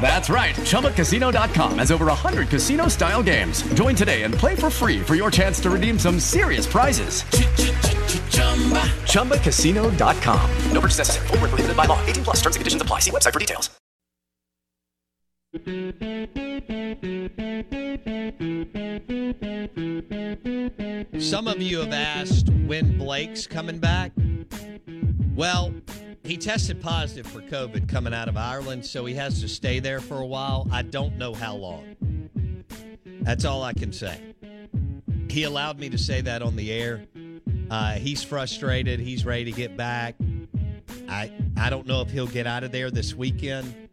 That's 0.00 0.30
right. 0.30 0.54
ChumbaCasino.com 0.54 1.78
has 1.78 1.90
over 1.90 2.06
100 2.06 2.48
casino 2.48 2.86
style 2.86 3.22
games. 3.22 3.62
Join 3.74 3.96
today 3.96 4.22
and 4.22 4.32
play 4.32 4.54
for 4.54 4.70
free 4.70 5.00
for 5.00 5.16
your 5.16 5.32
chance 5.32 5.58
to 5.60 5.70
redeem 5.70 5.98
some 5.98 6.20
serious 6.20 6.66
prizes. 6.66 7.24
ChumbaCasino.com. 9.10 10.50
No 10.70 10.80
purchase 10.80 10.98
necessary. 10.98 11.26
Full 11.28 11.38
prohibited 11.38 11.76
by 11.76 11.86
law. 11.86 11.98
18 12.06 12.22
plus 12.24 12.36
terms 12.36 12.54
and 12.54 12.60
conditions 12.60 12.82
apply. 12.82 13.00
See 13.00 13.10
website 13.10 13.32
for 13.32 13.40
details. 13.40 13.70
Some 21.18 21.48
of 21.48 21.62
you 21.62 21.80
have 21.80 21.92
asked 21.92 22.50
when 22.66 22.98
Blake's 22.98 23.46
coming 23.46 23.78
back. 23.78 24.12
Well, 25.34 25.72
he 26.26 26.36
tested 26.36 26.82
positive 26.82 27.26
for 27.26 27.40
COVID 27.40 27.88
coming 27.88 28.12
out 28.12 28.28
of 28.28 28.36
Ireland, 28.36 28.84
so 28.84 29.04
he 29.06 29.14
has 29.14 29.40
to 29.42 29.48
stay 29.48 29.78
there 29.78 30.00
for 30.00 30.18
a 30.18 30.26
while. 30.26 30.66
I 30.72 30.82
don't 30.82 31.16
know 31.16 31.32
how 31.32 31.54
long. 31.54 31.96
That's 33.22 33.44
all 33.44 33.62
I 33.62 33.72
can 33.72 33.92
say. 33.92 34.20
He 35.28 35.44
allowed 35.44 35.78
me 35.78 35.88
to 35.88 35.98
say 35.98 36.20
that 36.22 36.42
on 36.42 36.56
the 36.56 36.72
air. 36.72 37.06
Uh, 37.70 37.92
he's 37.92 38.22
frustrated. 38.22 39.00
He's 39.00 39.24
ready 39.24 39.44
to 39.44 39.52
get 39.52 39.76
back. 39.76 40.16
I 41.08 41.32
I 41.56 41.70
don't 41.70 41.86
know 41.86 42.00
if 42.00 42.10
he'll 42.10 42.26
get 42.26 42.46
out 42.46 42.64
of 42.64 42.72
there 42.72 42.90
this 42.90 43.14
weekend. 43.14 43.88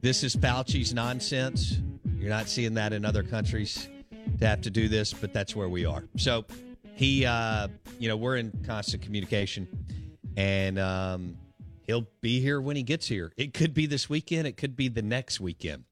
This 0.00 0.22
is 0.22 0.34
Fauci's 0.34 0.94
nonsense. 0.94 1.78
You're 2.16 2.30
not 2.30 2.48
seeing 2.48 2.74
that 2.74 2.92
in 2.92 3.04
other 3.04 3.22
countries 3.22 3.88
to 4.38 4.46
have 4.46 4.60
to 4.62 4.70
do 4.70 4.88
this, 4.88 5.12
but 5.12 5.32
that's 5.32 5.54
where 5.54 5.68
we 5.68 5.84
are. 5.84 6.04
So 6.16 6.44
he, 6.94 7.26
uh, 7.26 7.68
you 7.98 8.08
know, 8.08 8.16
we're 8.16 8.36
in 8.36 8.52
constant 8.66 9.02
communication 9.02 9.68
and 10.36 10.78
um, 10.78 11.36
he'll 11.86 12.06
be 12.20 12.40
here 12.40 12.60
when 12.60 12.76
he 12.76 12.82
gets 12.82 13.06
here. 13.06 13.32
It 13.36 13.54
could 13.54 13.74
be 13.74 13.86
this 13.86 14.08
weekend. 14.08 14.46
It 14.46 14.56
could 14.56 14.76
be 14.76 14.88
the 14.88 15.02
next 15.02 15.40
weekend. 15.40 15.84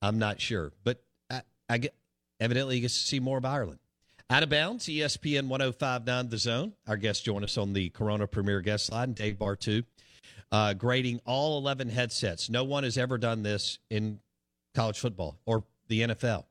I'm 0.00 0.18
not 0.18 0.40
sure, 0.40 0.72
but 0.84 1.02
I, 1.30 1.42
I 1.68 1.78
get 1.78 1.94
evidently 2.38 2.76
he 2.76 2.80
gets 2.82 3.00
to 3.00 3.06
see 3.06 3.20
more 3.20 3.38
of 3.38 3.44
Ireland. 3.44 3.80
Out 4.30 4.42
of 4.42 4.50
bounds, 4.50 4.86
ESPN 4.86 5.48
1059 5.48 6.28
The 6.28 6.36
Zone. 6.36 6.74
Our 6.86 6.98
guests 6.98 7.22
join 7.22 7.42
us 7.44 7.56
on 7.56 7.72
the 7.72 7.88
Corona 7.88 8.26
Premier 8.26 8.60
guest 8.60 8.92
line, 8.92 9.14
Dave 9.14 9.36
Bartoo, 9.38 9.84
uh, 10.52 10.74
grading 10.74 11.20
all 11.24 11.58
11 11.58 11.88
headsets. 11.88 12.50
No 12.50 12.62
one 12.62 12.84
has 12.84 12.98
ever 12.98 13.16
done 13.16 13.42
this 13.42 13.78
in 13.88 14.20
college 14.74 14.98
football 14.98 15.38
or 15.46 15.64
the 15.88 16.02
NFL. 16.02 16.44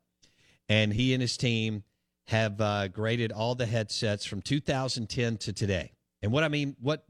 And 0.67 0.91
he 0.91 1.13
and 1.13 1.21
his 1.21 1.37
team 1.37 1.83
have 2.25 2.59
uh, 2.59 2.87
graded 2.87 3.31
all 3.31 3.53
the 3.53 3.67
headsets 3.67 4.25
from 4.25 4.41
2010 4.41 5.37
to 5.37 5.53
today. 5.53 5.91
And 6.23 6.31
what 6.31 6.43
I 6.43 6.47
mean, 6.49 6.75
what 6.81 7.05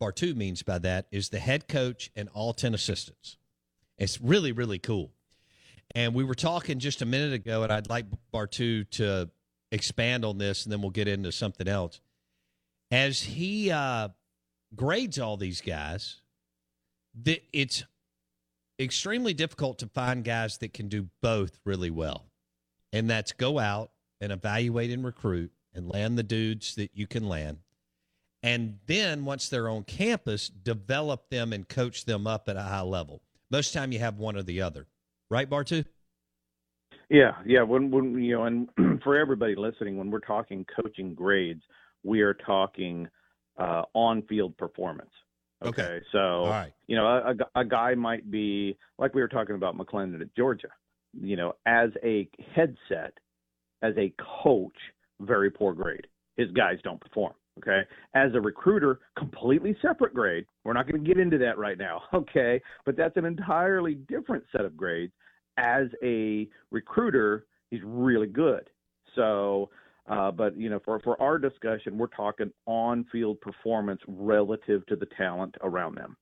Bartoo 0.00 0.34
means 0.34 0.62
by 0.62 0.78
that 0.78 1.06
is 1.10 1.28
the 1.28 1.38
head 1.38 1.68
coach 1.68 2.10
and 2.14 2.28
all 2.32 2.52
10 2.52 2.74
assistants. 2.74 3.36
It's 3.98 4.20
really, 4.20 4.52
really 4.52 4.78
cool. 4.78 5.12
And 5.94 6.14
we 6.14 6.22
were 6.22 6.34
talking 6.34 6.78
just 6.78 7.02
a 7.02 7.06
minute 7.06 7.32
ago, 7.32 7.62
and 7.62 7.72
I'd 7.72 7.88
like 7.88 8.06
Bartoo 8.32 8.88
to 8.90 9.30
expand 9.72 10.24
on 10.24 10.38
this, 10.38 10.64
and 10.64 10.72
then 10.72 10.80
we'll 10.80 10.90
get 10.90 11.08
into 11.08 11.32
something 11.32 11.66
else. 11.66 12.00
As 12.90 13.20
he 13.20 13.70
uh, 13.70 14.08
grades 14.74 15.18
all 15.18 15.36
these 15.36 15.60
guys, 15.60 16.20
the, 17.14 17.42
it's 17.52 17.84
extremely 18.78 19.34
difficult 19.34 19.78
to 19.80 19.88
find 19.88 20.24
guys 20.24 20.58
that 20.58 20.72
can 20.72 20.88
do 20.88 21.08
both 21.20 21.58
really 21.64 21.90
well. 21.90 22.26
And 22.92 23.10
that's 23.10 23.32
go 23.32 23.58
out 23.58 23.90
and 24.20 24.32
evaluate 24.32 24.90
and 24.90 25.04
recruit 25.04 25.50
and 25.74 25.88
land 25.88 26.16
the 26.16 26.22
dudes 26.22 26.74
that 26.76 26.90
you 26.94 27.06
can 27.06 27.28
land 27.28 27.58
and 28.42 28.78
then 28.86 29.24
once 29.24 29.48
they're 29.48 29.68
on 29.68 29.84
campus, 29.84 30.48
develop 30.48 31.30
them 31.30 31.52
and 31.52 31.68
coach 31.68 32.04
them 32.04 32.26
up 32.26 32.48
at 32.48 32.56
a 32.56 32.62
high 32.62 32.82
level. 32.82 33.22
Most 33.50 33.72
time 33.72 33.92
you 33.92 33.98
have 33.98 34.18
one 34.18 34.36
or 34.36 34.42
the 34.42 34.62
other, 34.62 34.86
right, 35.30 35.48
Bartoo? 35.48 35.84
Yeah, 37.10 37.32
yeah. 37.46 37.62
When 37.62 37.90
when 37.90 38.22
you 38.22 38.36
know, 38.36 38.44
and 38.44 38.68
for 39.02 39.16
everybody 39.16 39.54
listening, 39.56 39.96
when 39.96 40.10
we're 40.10 40.20
talking 40.20 40.66
coaching 40.80 41.14
grades, 41.14 41.62
we 42.02 42.20
are 42.20 42.34
talking 42.34 43.08
uh, 43.58 43.82
on-field 43.94 44.56
performance. 44.58 45.10
Okay, 45.64 45.82
okay. 45.82 46.04
so 46.12 46.46
right. 46.46 46.72
you 46.86 46.96
know, 46.96 47.06
a, 47.06 47.60
a 47.60 47.64
guy 47.64 47.94
might 47.94 48.30
be 48.30 48.76
like 48.98 49.14
we 49.14 49.22
were 49.22 49.28
talking 49.28 49.56
about 49.56 49.76
McClendon 49.76 50.20
at 50.20 50.34
Georgia. 50.36 50.68
You 51.18 51.36
know, 51.36 51.54
as 51.64 51.90
a 52.04 52.28
headset, 52.54 53.14
as 53.82 53.94
a 53.96 54.12
coach, 54.42 54.76
very 55.20 55.50
poor 55.50 55.72
grade. 55.72 56.06
His 56.36 56.50
guys 56.52 56.78
don't 56.84 57.00
perform. 57.00 57.32
Okay. 57.58 57.82
As 58.14 58.32
a 58.34 58.40
recruiter, 58.40 59.00
completely 59.16 59.76
separate 59.82 60.14
grade. 60.14 60.46
We're 60.64 60.72
not 60.72 60.90
going 60.90 61.02
to 61.02 61.06
get 61.06 61.18
into 61.18 61.38
that 61.38 61.58
right 61.58 61.78
now. 61.78 62.02
Okay. 62.14 62.60
But 62.84 62.96
that's 62.96 63.16
an 63.16 63.24
entirely 63.24 63.94
different 63.94 64.44
set 64.50 64.64
of 64.64 64.76
grades. 64.76 65.12
As 65.56 65.86
a 66.02 66.48
recruiter, 66.70 67.46
he's 67.70 67.80
really 67.84 68.26
good. 68.26 68.68
So, 69.14 69.70
uh, 70.08 70.30
but 70.30 70.56
you 70.56 70.70
know, 70.70 70.80
for 70.84 71.00
for 71.00 71.20
our 71.20 71.38
discussion, 71.38 71.98
we're 71.98 72.06
talking 72.08 72.50
on-field 72.66 73.40
performance 73.40 74.00
relative 74.06 74.86
to 74.86 74.96
the 74.96 75.06
talent 75.16 75.56
around 75.62 75.96
them. 75.96 76.16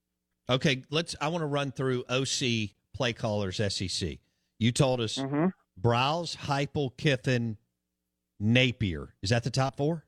Okay, 0.48 0.82
let's. 0.90 1.14
I 1.20 1.28
want 1.28 1.42
to 1.42 1.46
run 1.46 1.72
through 1.72 2.04
OC 2.08 2.70
play 2.94 3.12
callers 3.12 3.56
SEC. 3.56 4.18
You 4.58 4.72
told 4.72 5.00
us 5.00 5.18
mm-hmm. 5.18 5.46
Briles, 5.80 6.36
Heupel, 6.36 6.96
Kiffin, 6.96 7.56
Napier. 8.40 9.14
Is 9.22 9.30
that 9.30 9.44
the 9.44 9.50
top 9.50 9.76
four? 9.76 10.04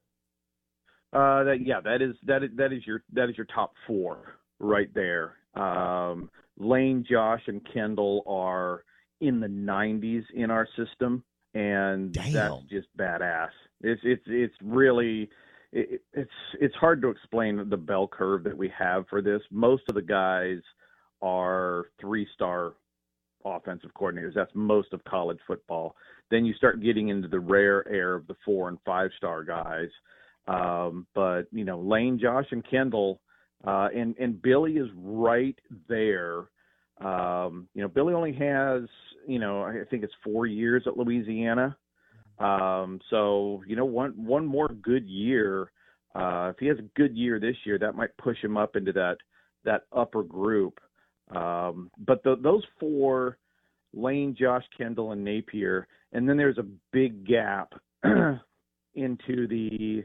Uh, 1.12 1.44
that, 1.44 1.58
yeah, 1.64 1.80
that 1.80 2.02
is 2.02 2.14
that 2.26 2.42
is 2.42 2.50
that 2.56 2.72
is 2.72 2.86
your 2.86 3.02
that 3.12 3.30
is 3.30 3.36
your 3.36 3.46
top 3.46 3.72
four 3.86 4.38
right 4.58 4.92
there. 4.94 5.36
Um, 5.54 6.30
Lane, 6.58 7.04
Josh, 7.08 7.42
and 7.46 7.66
Kendall 7.72 8.22
are 8.26 8.84
in 9.20 9.40
the 9.40 9.46
90s 9.46 10.24
in 10.34 10.50
our 10.50 10.68
system, 10.76 11.24
and 11.54 12.12
Damn. 12.12 12.32
that's 12.32 12.62
just 12.70 12.88
badass. 12.96 13.48
It's 13.80 14.00
it's 14.04 14.22
it's 14.26 14.54
really 14.62 15.30
it, 15.72 16.02
it's 16.12 16.30
it's 16.60 16.74
hard 16.76 17.00
to 17.02 17.08
explain 17.08 17.68
the 17.68 17.76
bell 17.76 18.08
curve 18.08 18.44
that 18.44 18.56
we 18.56 18.70
have 18.76 19.06
for 19.08 19.22
this. 19.22 19.40
Most 19.50 19.84
of 19.88 19.94
the 19.94 20.02
guys 20.02 20.58
are 21.22 21.86
three 22.00 22.26
star 22.34 22.74
offensive 23.44 23.90
coordinators. 23.98 24.34
That's 24.34 24.50
most 24.54 24.92
of 24.92 25.02
college 25.04 25.38
football. 25.46 25.96
Then 26.30 26.44
you 26.44 26.54
start 26.54 26.82
getting 26.82 27.08
into 27.08 27.28
the 27.28 27.40
rare 27.40 27.88
air 27.88 28.14
of 28.14 28.26
the 28.26 28.36
four 28.44 28.68
and 28.68 28.78
five 28.84 29.10
star 29.16 29.44
guys. 29.44 29.88
Um, 30.48 31.06
but 31.14 31.42
you 31.52 31.64
know, 31.64 31.78
Lane, 31.78 32.18
Josh, 32.20 32.46
and 32.50 32.68
Kendall, 32.68 33.20
uh, 33.66 33.88
and 33.94 34.16
and 34.18 34.40
Billy 34.40 34.72
is 34.78 34.88
right 34.96 35.58
there. 35.88 36.46
Um, 37.00 37.68
you 37.74 37.82
know, 37.82 37.88
Billy 37.88 38.14
only 38.14 38.32
has 38.32 38.82
you 39.26 39.38
know 39.38 39.62
I 39.62 39.84
think 39.90 40.02
it's 40.02 40.14
four 40.24 40.46
years 40.46 40.84
at 40.86 40.96
Louisiana. 40.96 41.76
Um, 42.38 43.00
so 43.10 43.62
you 43.66 43.76
know, 43.76 43.84
one 43.84 44.12
one 44.16 44.46
more 44.46 44.68
good 44.68 45.06
year. 45.06 45.70
Uh, 46.14 46.50
if 46.50 46.58
he 46.58 46.66
has 46.66 46.78
a 46.78 46.98
good 46.98 47.16
year 47.16 47.38
this 47.38 47.56
year, 47.64 47.78
that 47.78 47.94
might 47.94 48.16
push 48.16 48.38
him 48.42 48.56
up 48.56 48.74
into 48.74 48.92
that 48.92 49.18
that 49.64 49.82
upper 49.92 50.22
group. 50.22 50.80
Um, 51.34 51.90
but 51.98 52.22
the, 52.22 52.36
those 52.42 52.62
four, 52.80 53.36
Lane, 53.92 54.34
Josh, 54.38 54.64
Kendall, 54.76 55.12
and 55.12 55.22
Napier, 55.22 55.86
and 56.12 56.26
then 56.26 56.38
there's 56.38 56.56
a 56.56 56.66
big 56.90 57.26
gap 57.26 57.74
into 58.94 59.46
the 59.46 60.04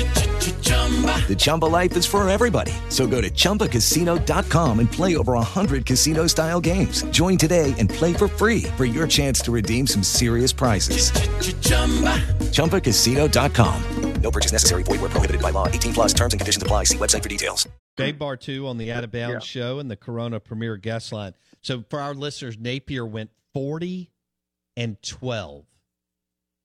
The 1.27 1.35
Chumba 1.37 1.65
life 1.65 1.95
is 1.95 2.05
for 2.05 2.27
everybody. 2.29 2.73
So 2.89 3.07
go 3.07 3.21
to 3.21 3.29
ChumbaCasino.com 3.29 4.79
and 4.79 4.91
play 4.91 5.15
over 5.15 5.33
100 5.33 5.85
casino 5.85 6.27
style 6.27 6.59
games. 6.59 7.03
Join 7.03 7.37
today 7.37 7.73
and 7.77 7.89
play 7.89 8.11
for 8.13 8.27
free 8.27 8.63
for 8.75 8.83
your 8.83 9.07
chance 9.07 9.39
to 9.41 9.51
redeem 9.51 9.87
some 9.87 10.03
serious 10.03 10.51
prizes. 10.51 11.11
ChumbaCasino.com. 12.51 13.83
No 14.21 14.31
purchase 14.31 14.51
necessary. 14.51 14.83
Void 14.83 15.01
where 15.01 15.09
prohibited 15.09 15.41
by 15.41 15.49
law. 15.49 15.67
18 15.67 15.93
plus 15.93 16.13
terms 16.13 16.33
and 16.33 16.39
conditions 16.39 16.61
apply. 16.61 16.83
See 16.85 16.97
website 16.97 17.23
for 17.23 17.29
details. 17.29 17.67
Dave 17.97 18.15
Bartoo 18.15 18.67
on 18.67 18.77
the 18.77 18.91
Out 18.91 19.03
of 19.03 19.11
Bounds 19.11 19.45
show 19.45 19.79
and 19.79 19.89
the 19.89 19.95
Corona 19.95 20.39
Premier 20.39 20.77
Guest 20.77 21.11
Line. 21.11 21.33
So 21.61 21.83
for 21.89 21.99
our 21.99 22.13
listeners, 22.13 22.57
Napier 22.57 23.05
went 23.05 23.31
40 23.53 24.11
and 24.77 25.01
12 25.01 25.65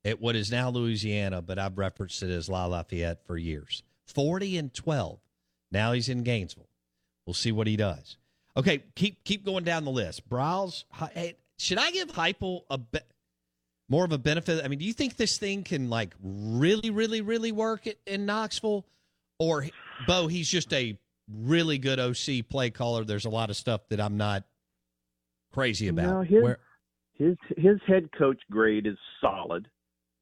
at 0.05 0.21
what 0.21 0.37
is 0.37 0.51
now 0.51 0.71
Louisiana, 0.71 1.43
but 1.43 1.59
I've 1.59 1.79
referenced 1.79 2.23
it 2.23 2.31
as 2.31 2.49
La 2.49 2.67
Lafayette 2.67 3.27
for 3.27 3.37
years. 3.37 3.83
40 4.07 4.57
and 4.59 4.73
12. 4.75 5.19
Now 5.73 5.93
he's 5.93 6.09
in 6.09 6.23
Gainesville. 6.23 6.69
We'll 7.27 7.35
see 7.35 7.53
what 7.53 7.67
he 7.67 7.77
does. 7.77 8.17
Okay, 8.57 8.85
keep 8.95 9.23
keep 9.25 9.45
going 9.45 9.65
down 9.65 9.85
the 9.85 9.91
list. 9.91 10.29
Briles. 10.31 10.85
Hey, 11.13 11.37
should 11.59 11.79
I 11.79 11.91
give 11.91 12.09
Heupel 12.13 12.63
a 12.71 12.79
be- 12.79 13.01
more 13.89 14.05
of 14.05 14.13
a 14.13 14.19
benefit? 14.19 14.65
I 14.65 14.69
mean, 14.69 14.79
do 14.79 14.85
you 14.85 14.93
think 14.93 15.17
this 15.17 15.37
thing 15.37 15.63
can 15.63 15.91
like 15.91 16.15
really, 16.23 16.91
really, 16.91 17.21
really 17.21 17.53
work 17.53 17.87
at, 17.87 17.97
in 18.07 18.25
Knoxville, 18.25 18.87
or 19.39 19.67
Bo? 20.07 20.29
He's 20.29 20.49
just 20.49 20.73
a 20.73 20.97
really 21.31 21.77
good 21.79 21.99
OC 21.99 22.49
play 22.49 22.71
caller. 22.71 23.05
There's 23.05 23.27
a 23.27 23.31
lot 23.31 23.51
of 23.51 23.57
stuff 23.57 23.83
that 23.91 24.01
I'm 24.01 24.17
not 24.17 24.45
crazy 25.53 25.89
about. 25.89 26.07
No, 26.07 26.21
his, 26.23 26.43
Where- 26.43 26.59
his 27.13 27.37
his 27.57 27.79
head 27.87 28.09
coach 28.17 28.41
grade 28.51 28.87
is 28.87 28.97
solid, 29.21 29.69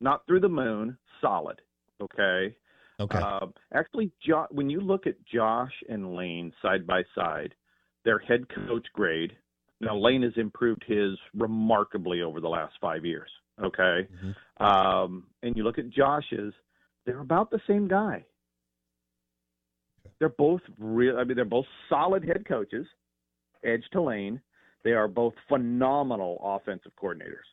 not 0.01 0.27
through 0.27 0.41
the 0.41 0.49
moon, 0.49 0.97
solid. 1.21 1.61
Okay. 2.01 2.57
Okay. 3.01 3.19
Um, 3.19 3.53
actually, 3.73 4.11
jo- 4.25 4.47
when 4.51 4.71
you 4.71 4.81
look 4.81 5.07
at 5.07 5.15
Josh 5.25 5.73
and 5.89 6.15
Lane 6.15 6.53
side 6.63 6.87
by 6.87 7.03
side, 7.15 7.55
their 8.05 8.19
head 8.19 8.47
coach 8.67 8.87
grade. 8.93 9.33
Now 9.81 9.97
Lane 9.97 10.23
has 10.23 10.33
improved 10.37 10.85
his 10.87 11.19
remarkably 11.37 12.23
over 12.23 12.41
the 12.41 12.49
last 12.49 12.75
five 12.81 13.05
years. 13.05 13.29
Okay, 13.63 14.09
Mhm. 14.13 14.35
um, 14.65 15.27
and 15.43 15.57
you 15.57 15.63
look 15.63 15.79
at 15.79 15.89
Josh's, 15.91 16.53
they're 17.05 17.21
about 17.21 17.51
the 17.51 17.61
same 17.67 17.87
guy. 17.87 18.25
They're 20.19 20.29
both 20.29 20.61
real. 20.79 21.19
I 21.19 21.25
mean, 21.25 21.37
they're 21.37 21.45
both 21.45 21.67
solid 21.89 22.25
head 22.25 22.45
coaches, 22.47 22.87
edge 23.65 23.85
to 23.93 24.01
Lane. 24.01 24.41
They 24.83 24.93
are 24.93 25.09
both 25.09 25.35
phenomenal 25.49 26.39
offensive 26.43 26.93
coordinators. 26.97 27.47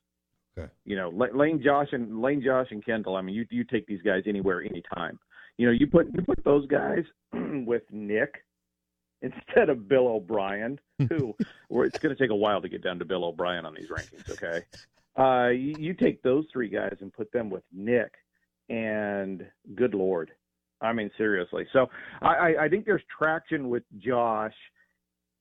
Okay. 0.58 0.72
You 0.86 0.96
know, 0.96 1.10
La- 1.10 1.34
Lane 1.34 1.62
Josh 1.64 1.88
and 1.94 2.22
Lane 2.22 2.42
Josh 2.42 2.68
and 2.72 2.84
Kendall. 2.86 3.16
I 3.16 3.22
mean, 3.22 3.36
you 3.36 3.46
you 3.50 3.64
take 3.64 3.88
these 3.88 4.02
guys 4.02 4.24
anywhere, 4.28 4.62
anytime. 4.62 5.20
You 5.58 5.68
know, 5.68 5.74
you 5.74 5.88
put 5.88 6.08
you 6.14 6.22
put 6.22 6.44
those 6.44 6.66
guys 6.68 7.04
with 7.34 7.84
Nick 7.92 8.44
instead 9.22 9.70
of 9.70 9.88
Bill 9.88 10.08
O'Brien, 10.08 10.80
who 11.10 11.36
it's 11.70 12.00
going 12.00 12.16
to 12.16 12.22
take 12.22 12.32
a 12.32 12.36
while 12.36 12.62
to 12.62 12.70
get 12.70 12.84
down 12.84 13.00
to 13.00 13.06
Bill 13.06 13.24
O'Brien 13.26 13.66
on 13.66 13.74
these 13.76 13.90
rankings. 13.90 14.30
Okay, 14.32 14.66
uh, 15.18 15.50
you, 15.50 15.76
you 15.78 15.94
take 15.94 16.22
those 16.24 16.46
three 16.52 16.70
guys 16.70 16.96
and 17.02 17.14
put 17.14 17.32
them 17.32 17.50
with 17.50 17.64
Nick, 17.72 18.14
and 18.70 19.46
good 19.76 19.94
lord, 19.94 20.32
I 20.82 20.94
mean 20.94 21.12
seriously. 21.18 21.68
So 21.74 21.90
I, 22.22 22.28
I, 22.28 22.64
I 22.64 22.70
think 22.70 22.86
there's 22.86 23.04
traction 23.18 23.70
with 23.70 23.84
Josh. 23.98 24.56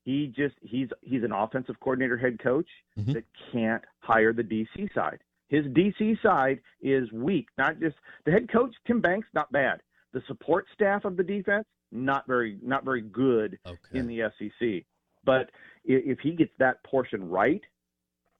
He 0.04 0.32
just 0.34 0.54
he's 0.62 0.88
he's 1.02 1.22
an 1.22 1.32
offensive 1.32 1.76
coordinator 1.80 2.16
head 2.16 2.38
coach 2.42 2.68
Mhm. 2.98 3.14
that 3.14 3.24
can't 3.52 3.82
hire 4.00 4.32
the 4.32 4.42
DC 4.42 4.92
side. 4.94 5.20
His 5.48 5.66
DC 5.66 6.20
side 6.22 6.60
is 6.80 7.10
weak. 7.12 7.48
Not 7.58 7.80
just 7.80 7.96
the 8.24 8.30
head 8.32 8.50
coach 8.50 8.74
Tim 8.86 9.00
Banks, 9.00 9.28
not 9.34 9.50
bad. 9.52 9.80
The 10.12 10.22
support 10.26 10.66
staff 10.74 11.04
of 11.04 11.16
the 11.16 11.22
defense, 11.22 11.66
not 11.92 12.26
very 12.26 12.58
not 12.62 12.84
very 12.84 13.00
good 13.02 13.58
Okay. 13.66 13.98
in 13.98 14.06
the 14.06 14.22
SEC. 14.38 14.84
But 15.24 15.50
if 15.84 16.18
he 16.20 16.32
gets 16.32 16.52
that 16.58 16.82
portion 16.84 17.28
right, 17.28 17.60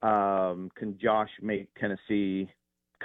um, 0.02 0.70
can 0.74 0.98
Josh 0.98 1.28
make 1.42 1.68
Tennessee 1.78 2.50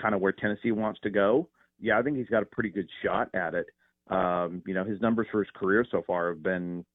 kind 0.01 0.15
of 0.15 0.21
where 0.21 0.31
Tennessee 0.31 0.71
wants 0.71 0.99
to 1.01 1.09
go? 1.09 1.49
Yeah, 1.79 1.99
I 1.99 2.01
think 2.01 2.17
he's 2.17 2.29
got 2.29 2.41
a 2.41 2.45
pretty 2.45 2.69
good 2.69 2.89
shot 3.03 3.29
at 3.33 3.53
it. 3.53 3.67
Um, 4.09 4.61
you 4.65 4.73
know, 4.73 4.83
his 4.83 5.01
numbers 5.01 5.27
for 5.31 5.43
his 5.43 5.51
career 5.55 5.85
so 5.91 6.03
far 6.07 6.29
have 6.29 6.41
been 6.41 6.85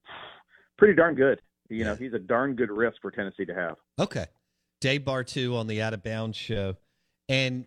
pretty 0.79 0.95
darn 0.95 1.15
good. 1.15 1.41
You 1.69 1.85
know, 1.85 1.95
he's 1.95 2.15
a 2.15 2.19
darn 2.19 2.55
good 2.57 2.71
risk 2.71 2.97
for 3.03 3.11
Tennessee 3.11 3.45
to 3.45 3.55
have. 3.55 3.77
Okay. 3.99 4.27
Dave 4.81 5.03
Bartoo 5.03 5.55
on 5.55 5.67
the 5.67 5.83
Out 5.83 5.93
of 5.95 6.03
Bounds 6.03 6.37
show. 6.37 6.77
And 7.29 7.67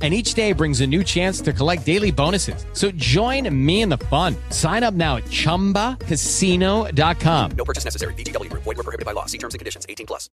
And 0.00 0.14
each 0.14 0.32
day 0.32 0.52
brings 0.52 0.80
a 0.80 0.86
new 0.86 1.04
chance 1.04 1.42
to 1.42 1.52
collect 1.52 1.84
daily 1.84 2.10
bonuses. 2.10 2.64
So 2.72 2.90
join 2.92 3.54
me 3.54 3.82
in 3.82 3.90
the 3.90 3.98
fun. 3.98 4.34
Sign 4.48 4.82
up 4.82 4.94
now 4.94 5.16
at 5.16 5.24
chumbacasino.com. 5.24 7.50
No 7.50 7.64
purchase 7.66 7.84
necessary. 7.84 8.14
VGW 8.14 8.48
Group. 8.48 8.62
Void 8.62 8.78
were 8.78 8.82
prohibited 8.82 9.04
by 9.04 9.12
law. 9.12 9.26
See 9.26 9.36
terms 9.36 9.52
and 9.52 9.58
conditions. 9.58 9.84
18 9.86 10.06
plus. 10.06 10.30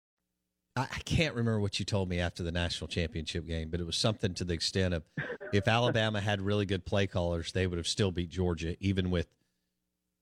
I 0.75 0.81
I 0.81 0.99
can't 1.05 1.35
remember 1.35 1.59
what 1.59 1.79
you 1.79 1.85
told 1.85 2.09
me 2.09 2.19
after 2.19 2.43
the 2.43 2.51
national 2.51 2.87
championship 2.87 3.47
game, 3.47 3.69
but 3.69 3.79
it 3.79 3.85
was 3.85 3.95
something 3.95 4.33
to 4.35 4.43
the 4.43 4.53
extent 4.53 4.93
of 4.93 5.03
if 5.53 5.67
Alabama 5.67 6.19
had 6.19 6.41
really 6.41 6.65
good 6.65 6.85
play 6.85 7.07
callers, 7.07 7.51
they 7.51 7.67
would 7.67 7.77
have 7.77 7.87
still 7.87 8.11
beat 8.11 8.29
Georgia, 8.29 8.75
even 8.79 9.11
with 9.11 9.27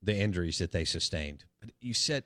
the 0.04 0.16
injuries 0.16 0.58
that 0.58 0.72
they 0.72 0.86
sustained. 0.86 1.46
But 1.60 1.72
you 1.80 1.94
said 1.94 2.24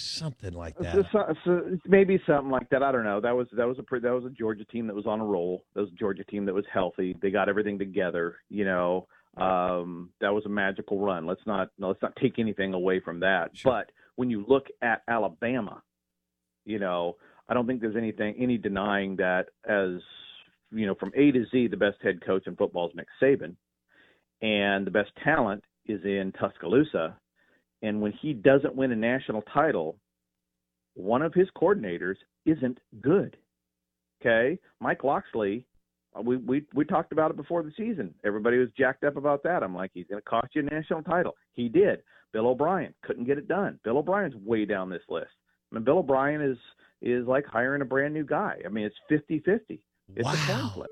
something 0.00 0.52
like 0.52 0.76
that. 0.78 0.94
So, 0.94 1.02
so, 1.12 1.34
so 1.44 1.78
maybe 1.86 2.20
something 2.26 2.50
like 2.50 2.68
that. 2.70 2.82
I 2.82 2.92
don't 2.92 3.04
know. 3.04 3.20
That 3.20 3.36
was 3.36 3.46
that 3.52 3.66
was 3.66 3.78
a 3.78 3.82
pre- 3.82 4.00
that 4.00 4.12
was 4.12 4.24
a 4.24 4.30
Georgia 4.30 4.64
team 4.64 4.86
that 4.86 4.96
was 4.96 5.06
on 5.06 5.20
a 5.20 5.24
roll. 5.24 5.64
That 5.74 5.82
was 5.82 5.90
a 5.90 5.96
Georgia 5.96 6.24
team 6.24 6.44
that 6.46 6.54
was 6.54 6.64
healthy. 6.72 7.16
They 7.20 7.30
got 7.30 7.48
everything 7.48 7.78
together. 7.78 8.36
You 8.48 8.64
know, 8.64 9.06
um, 9.36 10.10
that 10.20 10.32
was 10.32 10.44
a 10.46 10.48
magical 10.48 11.00
run. 11.00 11.26
Let's 11.26 11.46
not 11.46 11.68
let's 11.78 12.02
not 12.02 12.16
take 12.16 12.38
anything 12.38 12.74
away 12.74 13.00
from 13.00 13.20
that. 13.20 13.50
But 13.64 13.90
when 14.16 14.30
you 14.30 14.44
look 14.48 14.66
at 14.82 15.02
Alabama, 15.08 15.82
you 16.64 16.78
know, 16.78 17.16
I 17.48 17.54
don't 17.54 17.66
think 17.66 17.80
there's 17.80 17.96
anything 17.96 18.34
any 18.38 18.58
denying 18.58 19.16
that 19.16 19.46
as 19.68 20.00
you 20.70 20.86
know 20.86 20.94
from 20.94 21.12
A 21.16 21.30
to 21.32 21.44
Z, 21.50 21.68
the 21.68 21.76
best 21.76 21.98
head 22.02 22.24
coach 22.24 22.46
in 22.46 22.56
football 22.56 22.88
is 22.88 22.94
Nick 22.94 23.08
Saban, 23.22 23.56
and 24.42 24.86
the 24.86 24.90
best 24.90 25.10
talent 25.24 25.64
is 25.86 26.00
in 26.04 26.32
Tuscaloosa. 26.38 27.16
And 27.82 28.00
when 28.00 28.12
he 28.12 28.32
doesn't 28.32 28.74
win 28.74 28.92
a 28.92 28.96
national 28.96 29.42
title, 29.42 29.96
one 30.94 31.22
of 31.22 31.32
his 31.34 31.48
coordinators 31.56 32.16
isn't 32.44 32.78
good. 33.00 33.36
Okay, 34.20 34.58
Mike 34.80 35.04
Locksley. 35.04 35.64
uh, 36.16 36.22
We 36.22 36.36
we 36.38 36.64
we 36.74 36.84
talked 36.84 37.12
about 37.12 37.30
it 37.30 37.36
before 37.36 37.62
the 37.62 37.72
season. 37.76 38.12
Everybody 38.24 38.58
was 38.58 38.68
jacked 38.76 39.04
up 39.04 39.16
about 39.16 39.42
that. 39.44 39.62
I'm 39.62 39.74
like, 39.74 39.92
he's 39.94 40.06
going 40.08 40.20
to 40.20 40.28
cost 40.28 40.48
you 40.54 40.62
a 40.62 40.74
national 40.74 41.02
title. 41.02 41.36
He 41.52 41.68
did. 41.68 42.02
Bill 42.32 42.48
O'Brien 42.48 42.92
couldn't 43.04 43.24
get 43.24 43.38
it 43.38 43.46
done. 43.48 43.78
Bill 43.84 43.98
O'Brien's 43.98 44.34
way 44.34 44.64
down 44.64 44.90
this 44.90 45.02
list. 45.08 45.30
I 45.70 45.76
mean, 45.76 45.84
Bill 45.84 45.98
O'Brien 45.98 46.40
is 46.42 46.58
is 47.00 47.26
like 47.28 47.46
hiring 47.46 47.80
a 47.82 47.84
brand 47.84 48.12
new 48.12 48.24
guy. 48.24 48.56
I 48.66 48.68
mean, 48.68 48.84
it's 48.86 48.96
50-50. 49.30 49.78
It's 50.16 50.26
a 50.28 50.46
coin 50.46 50.70
flip. 50.74 50.90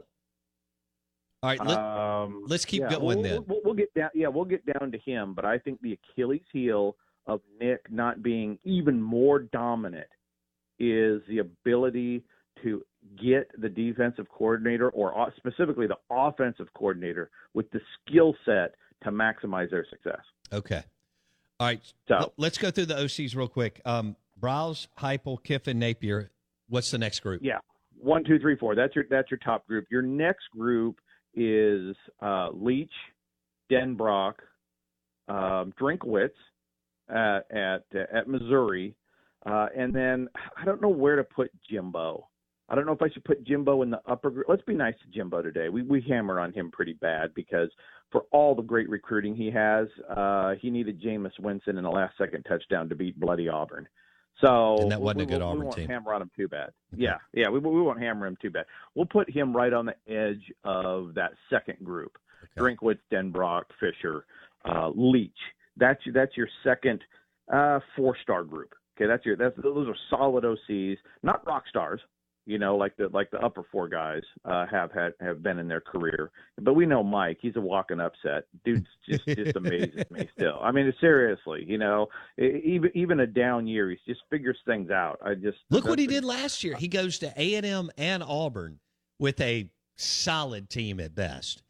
All 1.46 1.52
right, 1.52 1.64
let, 1.64 1.78
Um, 1.78 2.44
let's 2.48 2.64
keep 2.64 2.82
yeah, 2.82 2.90
going 2.90 3.04
we'll, 3.04 3.22
then. 3.22 3.44
We'll, 3.46 3.60
we'll 3.64 3.74
get 3.74 3.94
down. 3.94 4.10
Yeah, 4.14 4.26
we'll 4.26 4.44
get 4.44 4.66
down 4.66 4.90
to 4.90 4.98
him. 4.98 5.32
But 5.32 5.44
I 5.44 5.58
think 5.58 5.80
the 5.80 5.92
Achilles 5.92 6.42
heel 6.52 6.96
of 7.26 7.40
Nick 7.60 7.86
not 7.88 8.20
being 8.20 8.58
even 8.64 9.00
more 9.00 9.38
dominant 9.38 10.08
is 10.80 11.22
the 11.28 11.38
ability 11.38 12.24
to 12.64 12.82
get 13.22 13.48
the 13.60 13.68
defensive 13.68 14.26
coordinator 14.28 14.90
or 14.90 15.32
specifically 15.36 15.86
the 15.86 15.98
offensive 16.10 16.66
coordinator 16.74 17.30
with 17.54 17.70
the 17.70 17.80
skill 18.00 18.34
set 18.44 18.74
to 19.04 19.12
maximize 19.12 19.70
their 19.70 19.86
success. 19.88 20.20
Okay. 20.52 20.82
All 21.60 21.68
right. 21.68 21.80
l- 22.10 22.32
let's 22.36 22.58
go 22.58 22.72
through 22.72 22.86
the 22.86 22.94
OCs 22.94 23.36
real 23.36 23.46
quick. 23.46 23.80
Um, 23.84 24.16
Briles, 24.40 24.88
Heupel, 24.98 25.40
Kiffin, 25.44 25.78
Napier. 25.78 26.32
What's 26.68 26.90
the 26.90 26.98
next 26.98 27.20
group? 27.20 27.42
Yeah, 27.44 27.58
one, 27.96 28.24
two, 28.24 28.40
three, 28.40 28.56
four. 28.56 28.74
That's 28.74 28.96
your 28.96 29.04
that's 29.08 29.30
your 29.30 29.38
top 29.38 29.66
group. 29.68 29.86
Your 29.88 30.02
next 30.02 30.50
group 30.50 30.98
is 31.36 31.94
uh, 32.20 32.48
Leach, 32.52 32.90
Denbrock, 33.70 34.34
um, 35.28 35.72
Drinkwitz 35.80 36.30
at 37.08 37.46
at, 37.50 37.84
at 38.12 38.28
Missouri, 38.28 38.96
uh, 39.44 39.68
and 39.76 39.94
then 39.94 40.28
I 40.56 40.64
don't 40.64 40.82
know 40.82 40.88
where 40.88 41.16
to 41.16 41.24
put 41.24 41.50
Jimbo. 41.68 42.28
I 42.68 42.74
don't 42.74 42.84
know 42.84 42.92
if 42.92 43.02
I 43.02 43.08
should 43.10 43.24
put 43.24 43.44
Jimbo 43.44 43.82
in 43.82 43.90
the 43.90 44.00
upper. 44.06 44.44
Let's 44.48 44.62
be 44.62 44.74
nice 44.74 44.94
to 45.02 45.16
Jimbo 45.16 45.42
today. 45.42 45.68
We 45.68 45.82
we 45.82 46.00
hammer 46.08 46.40
on 46.40 46.52
him 46.52 46.70
pretty 46.70 46.94
bad 46.94 47.32
because 47.34 47.70
for 48.10 48.22
all 48.32 48.54
the 48.54 48.62
great 48.62 48.88
recruiting 48.88 49.36
he 49.36 49.50
has, 49.50 49.86
uh, 50.16 50.54
he 50.60 50.70
needed 50.70 51.00
Jameis 51.00 51.38
Winston 51.38 51.78
in 51.78 51.84
the 51.84 51.90
last 51.90 52.16
second 52.18 52.42
touchdown 52.44 52.88
to 52.88 52.94
beat 52.94 53.18
bloody 53.20 53.48
Auburn. 53.48 53.86
So 54.40 54.78
And 54.80 54.90
that 54.90 55.00
wasn't 55.00 55.18
we, 55.18 55.22
a 55.24 55.26
good 55.26 55.38
we, 55.38 55.42
Auburn 55.44 55.58
we 55.60 55.64
won't 55.64 55.76
team. 55.76 55.88
hammer 55.88 56.12
on 56.14 56.22
him 56.22 56.30
too 56.36 56.48
bad. 56.48 56.70
Yeah, 56.94 57.18
yeah, 57.32 57.48
we 57.48 57.58
we 57.58 57.80
won't 57.82 58.00
hammer 58.00 58.26
him 58.26 58.36
too 58.40 58.50
bad. 58.50 58.66
We'll 58.94 59.06
put 59.06 59.30
him 59.30 59.56
right 59.56 59.72
on 59.72 59.86
the 59.86 59.96
edge 60.12 60.52
of 60.64 61.14
that 61.14 61.32
second 61.50 61.78
group. 61.84 62.18
Drinkwitz, 62.58 62.98
Denbrock, 63.12 63.64
Fisher, 63.80 64.24
uh, 64.68 64.90
Leach. 64.94 65.32
That's 65.76 66.04
your, 66.06 66.12
that's 66.14 66.36
your 66.36 66.48
second 66.64 67.02
uh, 67.52 67.80
four 67.94 68.16
star 68.22 68.44
group. 68.44 68.74
Okay, 68.96 69.06
that's 69.06 69.24
your 69.26 69.36
that's 69.36 69.54
those 69.62 69.88
are 69.88 69.96
solid 70.10 70.44
OCs, 70.44 70.96
not 71.22 71.46
rock 71.46 71.64
stars. 71.68 72.00
You 72.48 72.58
know, 72.58 72.76
like 72.76 72.96
the 72.96 73.08
like 73.08 73.30
the 73.32 73.40
upper 73.44 73.64
four 73.72 73.88
guys 73.88 74.22
uh, 74.44 74.66
have 74.66 74.92
had 74.92 75.14
have 75.20 75.42
been 75.42 75.58
in 75.58 75.66
their 75.66 75.80
career. 75.80 76.30
But 76.60 76.74
we 76.74 76.86
know 76.86 77.02
Mike; 77.02 77.38
he's 77.42 77.56
a 77.56 77.60
walking 77.60 77.98
upset. 77.98 78.44
Dude's 78.64 78.86
just 79.08 79.26
just 79.26 79.56
amazes 79.56 80.04
me 80.12 80.28
still. 80.32 80.58
I 80.62 80.70
mean, 80.70 80.92
seriously, 81.00 81.64
you 81.66 81.76
know, 81.76 82.06
even 82.38 82.90
even 82.94 83.20
a 83.20 83.26
down 83.26 83.66
year, 83.66 83.90
he 83.90 83.98
just 84.06 84.20
figures 84.30 84.58
things 84.64 84.90
out. 84.92 85.18
I 85.24 85.34
just 85.34 85.58
Look 85.70 85.86
what 85.86 85.98
he 85.98 86.06
did 86.06 86.24
last 86.24 86.62
year. 86.62 86.76
He 86.76 86.86
goes 86.86 87.18
to 87.18 87.32
A 87.36 87.54
and 87.56 87.66
M 87.66 87.90
and 87.98 88.22
Auburn 88.22 88.78
with 89.18 89.40
a 89.40 89.68
solid 89.96 90.70
team 90.70 91.00
at 91.00 91.16
best, 91.16 91.64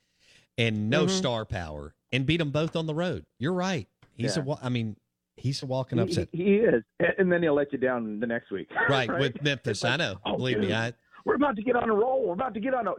and 0.59 0.90
no 0.90 1.06
Mhm. 1.06 1.11
star 1.11 1.45
power, 1.47 1.95
and 2.12 2.26
beat 2.26 2.37
them 2.37 2.50
both 2.50 2.76
on 2.76 2.87
the 2.87 2.95
road. 2.95 3.25
You're 3.38 3.54
right. 3.54 3.88
He's 4.12 4.37
a. 4.37 4.40
Yeah. 4.40 4.45
wa- 4.45 4.59
I 4.62 4.68
mean, 4.68 4.97
he's 5.37 5.62
a 5.62 5.66
walking 5.66 5.99
upset. 5.99 6.28
He, 6.33 6.45
he 6.45 6.55
is, 6.57 6.83
and 7.19 7.31
then 7.31 7.43
he'll 7.43 7.55
let 7.55 7.73
you 7.73 7.78
down 7.78 8.21
the 8.21 8.26
next 8.26 8.50
week. 8.50 8.69
right, 8.88 9.09
with 9.19 9.40
Memphis. 9.43 9.85
I 9.85 9.97
know. 9.97 10.16
oh, 10.25 10.37
Believe 10.37 10.59
me. 10.59 10.73
I. 10.73 10.93
We're 11.25 11.35
about 11.35 11.57
to 11.57 11.62
get 11.62 11.76
on 11.76 11.90
a 11.90 11.95
roll. 11.95 12.26
We're 12.26 12.35
about 12.35 12.55
to 12.55 12.61
get 12.61 12.75
on 12.75 12.87
a 12.87 12.95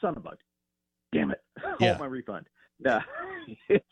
son 0.00 0.16
of 0.16 0.26
a 0.26 0.30
damn 1.12 1.30
it. 1.30 1.40
Yeah. 1.80 1.88
Hold 1.88 2.00
my 2.00 2.06
refund. 2.06 2.46
Nah, 2.80 3.00
it's 3.68 3.84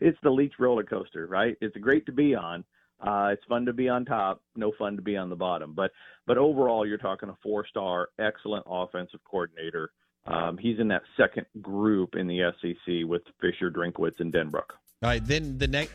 it's 0.00 0.18
the 0.22 0.30
Leach 0.30 0.54
roller 0.58 0.84
coaster, 0.84 1.26
right? 1.26 1.56
It's 1.60 1.76
great 1.76 2.06
to 2.06 2.12
be 2.12 2.34
on. 2.34 2.64
Uh, 3.00 3.30
it's 3.32 3.44
fun 3.48 3.66
to 3.66 3.72
be 3.72 3.88
on 3.88 4.04
top, 4.04 4.40
no 4.54 4.72
fun 4.78 4.96
to 4.96 5.02
be 5.02 5.16
on 5.16 5.28
the 5.28 5.36
bottom. 5.36 5.72
But 5.74 5.90
but 6.26 6.38
overall, 6.38 6.86
you're 6.86 6.98
talking 6.98 7.28
a 7.28 7.36
four 7.42 7.66
star, 7.66 8.08
excellent 8.18 8.64
offensive 8.68 9.20
coordinator. 9.28 9.90
Um, 10.26 10.58
he's 10.58 10.78
in 10.80 10.88
that 10.88 11.02
second 11.16 11.46
group 11.60 12.16
in 12.16 12.26
the 12.26 12.52
SEC 12.60 13.08
with 13.08 13.22
Fisher, 13.40 13.70
Drinkwitz, 13.70 14.18
and 14.18 14.32
Denbrock. 14.32 14.70
All 15.02 15.10
right, 15.10 15.24
then 15.24 15.58
the 15.58 15.66
next. 15.66 15.92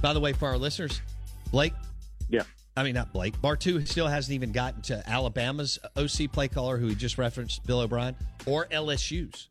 By 0.00 0.12
the 0.12 0.20
way, 0.20 0.32
for 0.32 0.48
our 0.48 0.58
listeners, 0.58 1.00
Blake. 1.50 1.72
Yeah. 2.28 2.42
I 2.76 2.82
mean, 2.82 2.94
not 2.94 3.12
Blake. 3.12 3.40
Bartoo 3.40 3.86
still 3.86 4.08
hasn't 4.08 4.34
even 4.34 4.50
gotten 4.52 4.82
to 4.82 5.08
Alabama's 5.08 5.78
OC 5.96 6.32
play 6.32 6.48
caller, 6.48 6.76
who 6.76 6.88
he 6.88 6.94
just 6.94 7.18
referenced, 7.18 7.64
Bill 7.66 7.80
O'Brien, 7.80 8.16
or 8.46 8.66
LSU's 8.66 9.48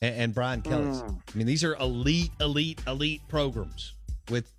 and, 0.00 0.14
and 0.16 0.34
Brian 0.34 0.62
Kelly's. 0.62 1.02
Mm. 1.02 1.20
I 1.34 1.38
mean, 1.38 1.46
these 1.46 1.64
are 1.64 1.74
elite, 1.76 2.30
elite, 2.40 2.80
elite 2.86 3.20
programs 3.28 3.94
with 4.30 4.52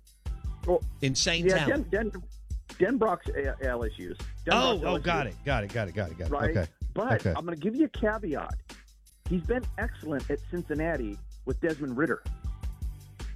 insane 1.00 1.46
Yeah, 1.46 1.58
talent. 1.64 1.90
Den, 1.90 2.10
Den, 2.10 2.22
Denbrock's 2.98 3.28
A- 3.28 3.64
LSU's. 3.64 4.18
oh, 4.20 4.24
Denbrock's 4.50 4.84
oh, 4.84 4.98
LSU. 4.98 5.02
got 5.02 5.26
it, 5.26 5.34
got 5.44 5.64
it, 5.64 5.72
got 5.72 5.88
it, 5.88 5.94
got 5.94 6.10
it, 6.10 6.18
got 6.18 6.26
it. 6.26 6.30
right? 6.32 6.50
Okay, 6.56 6.66
But 6.94 7.12
okay. 7.26 7.32
I'm 7.36 7.46
going 7.46 7.56
to 7.58 7.62
give 7.62 7.74
you 7.74 7.86
a 7.86 7.88
caveat. 7.88 8.54
He's 9.30 9.42
been 9.44 9.64
excellent 9.78 10.30
at 10.30 10.40
Cincinnati 10.50 11.16
with 11.46 11.58
Desmond 11.60 11.96
Ridder. 11.96 12.22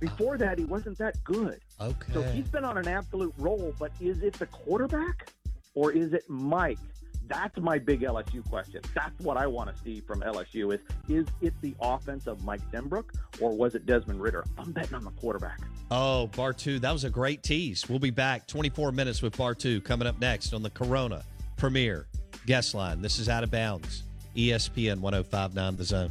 Before 0.01 0.39
that, 0.39 0.59
he 0.59 0.65
wasn't 0.65 0.99
that 0.99 1.23
good. 1.25 1.61
Okay. 1.81 2.13
So 2.13 2.23
he's 2.23 2.49
been 2.49 2.65
on 2.65 2.79
an 2.79 2.89
absolute 2.89 3.35
roll, 3.39 3.75
but 3.79 3.91
is 4.01 4.23
it 4.23 4.35
the 4.35 4.47
quarterback 4.47 5.31
or 5.75 5.93
is 5.93 6.13
it 6.13 6.25
Mike? 6.29 6.79
That's 7.27 7.59
my 7.59 7.79
big 7.79 8.01
LSU 8.01 8.49
question. 8.49 8.81
That's 8.95 9.19
what 9.21 9.37
I 9.37 9.47
want 9.47 9.75
to 9.75 9.83
see 9.83 10.01
from 10.01 10.21
LSU 10.21 10.73
is 10.73 10.81
is 11.09 11.27
it 11.43 11.53
the 11.61 11.75
offense 11.81 12.27
of 12.27 12.43
Mike 12.43 12.63
Denbrock 12.73 13.05
or 13.41 13.55
was 13.55 13.75
it 13.75 13.85
Desmond 13.85 14.21
Ridder? 14.23 14.45
I'm 14.57 14.73
betting 14.73 14.95
on 14.95 15.05
the 15.05 15.11
quarterback. 15.11 15.61
Oh, 15.91 16.31
Bartoo, 16.33 16.81
that 16.81 16.93
was 16.93 17.05
a 17.05 17.11
great 17.11 17.43
tease. 17.43 17.89
We'll 17.89 17.99
be 17.99 18.11
back 18.11 18.47
24 18.47 18.93
minutes 18.93 19.21
with 19.21 19.37
Bartoo 19.37 19.85
coming 19.85 20.09
up 20.09 20.19
next 20.21 20.55
on 20.55 20.63
the 20.63 20.71
Corona 20.71 21.23
Premier 21.57 22.07
Guest 22.47 22.75
Line. 22.75 23.03
This 23.03 23.19
is 23.19 23.29
Out 23.29 23.45
of 23.45 23.51
Bounds, 23.51 24.05
ESPN 24.35 25.01
1059 25.01 25.77
The 25.77 25.85
Zone. 25.85 26.11